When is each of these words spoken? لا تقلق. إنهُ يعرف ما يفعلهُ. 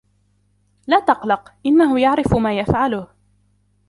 لا 0.87 0.99
تقلق. 0.99 1.53
إنهُ 1.65 1.99
يعرف 2.01 2.33
ما 2.35 2.59
يفعلهُ. 2.59 3.07